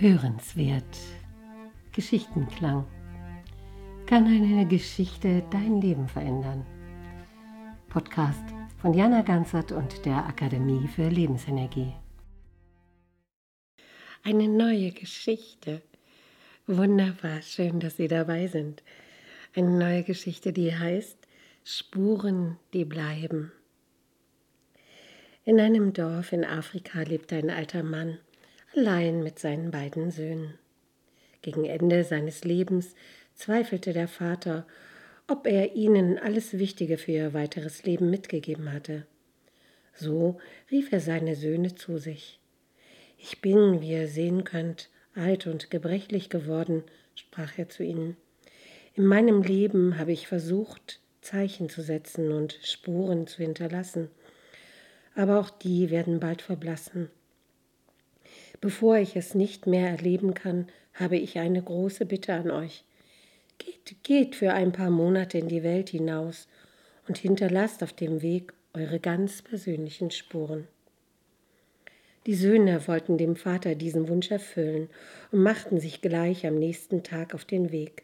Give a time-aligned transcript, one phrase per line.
[0.00, 0.98] Hörenswert.
[1.92, 2.86] Geschichtenklang.
[4.04, 6.66] Kann eine Geschichte dein Leben verändern?
[7.88, 8.44] Podcast
[8.76, 11.94] von Jana Ganzert und der Akademie für Lebensenergie.
[14.22, 15.80] Eine neue Geschichte.
[16.66, 18.82] Wunderbar, schön, dass Sie dabei sind.
[19.54, 21.16] Eine neue Geschichte, die heißt
[21.64, 23.50] Spuren, die bleiben.
[25.44, 28.18] In einem Dorf in Afrika lebt ein alter Mann
[28.76, 30.54] allein mit seinen beiden Söhnen.
[31.40, 32.94] Gegen Ende seines Lebens
[33.34, 34.66] zweifelte der Vater,
[35.28, 39.06] ob er ihnen alles Wichtige für ihr weiteres Leben mitgegeben hatte.
[39.94, 40.38] So
[40.70, 42.38] rief er seine Söhne zu sich.
[43.18, 48.16] Ich bin, wie ihr sehen könnt, alt und gebrechlich geworden, sprach er zu ihnen.
[48.94, 54.10] In meinem Leben habe ich versucht, Zeichen zu setzen und Spuren zu hinterlassen,
[55.14, 57.10] aber auch die werden bald verblassen.
[58.60, 62.84] Bevor ich es nicht mehr erleben kann, habe ich eine große Bitte an euch.
[63.58, 66.48] Geht, geht für ein paar Monate in die Welt hinaus
[67.08, 70.66] und hinterlasst auf dem Weg eure ganz persönlichen Spuren.
[72.26, 74.88] Die Söhne wollten dem Vater diesen Wunsch erfüllen
[75.30, 78.02] und machten sich gleich am nächsten Tag auf den Weg.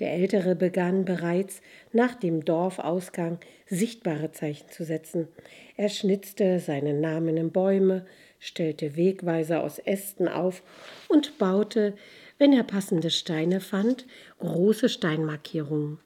[0.00, 5.28] Der Ältere begann bereits nach dem Dorfausgang sichtbare Zeichen zu setzen.
[5.76, 8.04] Er schnitzte seinen Namen in Bäume,
[8.38, 10.62] stellte Wegweiser aus Ästen auf
[11.08, 11.94] und baute,
[12.38, 14.06] wenn er passende Steine fand,
[14.38, 15.98] große Steinmarkierungen.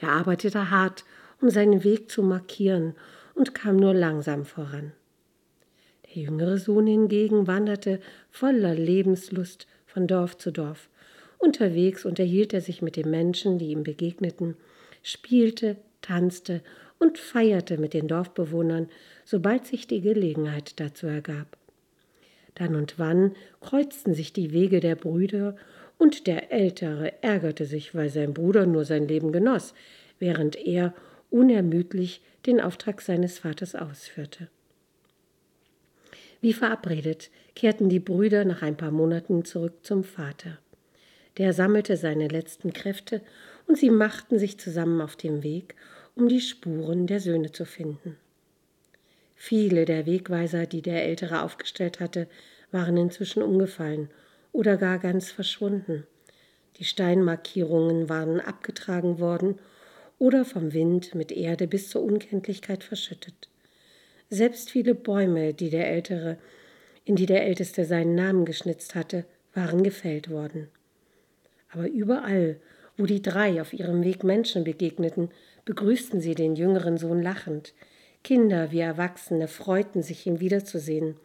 [0.00, 1.04] Er arbeitete hart,
[1.40, 2.94] um seinen Weg zu markieren
[3.34, 4.92] und kam nur langsam voran.
[6.06, 8.00] Der jüngere Sohn hingegen wanderte
[8.30, 10.88] voller Lebenslust von Dorf zu Dorf.
[11.38, 14.56] Unterwegs unterhielt er sich mit den Menschen, die ihm begegneten,
[15.02, 16.62] spielte, tanzte
[16.98, 18.88] und feierte mit den Dorfbewohnern,
[19.24, 21.56] sobald sich die Gelegenheit dazu ergab.
[22.58, 25.56] Dann und wann kreuzten sich die Wege der Brüder,
[25.96, 29.74] und der Ältere ärgerte sich, weil sein Bruder nur sein Leben genoss,
[30.20, 30.94] während er
[31.30, 34.48] unermüdlich den Auftrag seines Vaters ausführte.
[36.40, 40.58] Wie verabredet kehrten die Brüder nach ein paar Monaten zurück zum Vater.
[41.36, 43.20] Der sammelte seine letzten Kräfte
[43.66, 45.74] und sie machten sich zusammen auf den Weg,
[46.14, 48.16] um die Spuren der Söhne zu finden.
[49.40, 52.26] Viele der Wegweiser, die der Ältere aufgestellt hatte,
[52.72, 54.10] waren inzwischen umgefallen
[54.50, 56.04] oder gar ganz verschwunden.
[56.76, 59.60] Die Steinmarkierungen waren abgetragen worden
[60.18, 63.48] oder vom Wind mit Erde bis zur Unkenntlichkeit verschüttet.
[64.28, 66.36] Selbst viele Bäume, die der Ältere,
[67.04, 70.66] in die der Älteste seinen Namen geschnitzt hatte, waren gefällt worden.
[71.70, 72.60] Aber überall,
[72.96, 75.30] wo die drei auf ihrem Weg Menschen begegneten,
[75.64, 77.72] begrüßten sie den jüngeren Sohn lachend,
[78.24, 81.16] Kinder wie Erwachsene freuten sich, ihn wiederzusehen.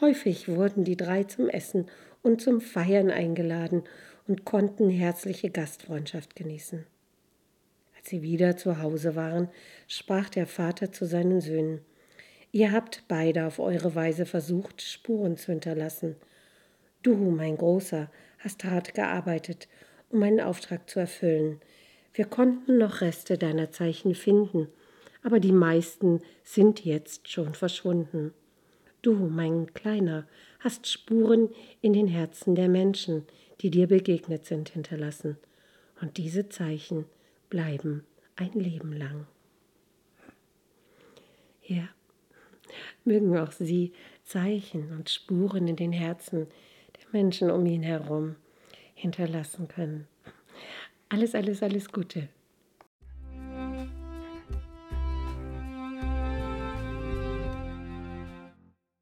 [0.00, 1.86] Häufig wurden die drei zum Essen
[2.22, 3.84] und zum Feiern eingeladen
[4.26, 6.86] und konnten herzliche Gastfreundschaft genießen.
[7.96, 9.48] Als sie wieder zu Hause waren,
[9.86, 11.80] sprach der Vater zu seinen Söhnen
[12.50, 16.16] Ihr habt beide auf eure Weise versucht, Spuren zu hinterlassen.
[17.02, 19.68] Du, mein Großer, hast hart gearbeitet,
[20.08, 21.60] um meinen Auftrag zu erfüllen.
[22.14, 24.68] Wir konnten noch Reste deiner Zeichen finden,
[25.22, 28.32] aber die meisten sind jetzt schon verschwunden.
[29.02, 30.26] Du, mein Kleiner,
[30.60, 33.24] hast Spuren in den Herzen der Menschen,
[33.60, 35.36] die dir begegnet sind, hinterlassen,
[36.00, 37.06] und diese Zeichen
[37.50, 38.04] bleiben
[38.36, 39.26] ein Leben lang.
[41.62, 41.88] Ja,
[43.04, 43.92] mögen auch Sie
[44.22, 46.46] Zeichen und Spuren in den Herzen
[46.96, 48.36] der Menschen um ihn herum
[48.94, 50.06] hinterlassen können.
[51.08, 52.28] Alles, alles, alles Gute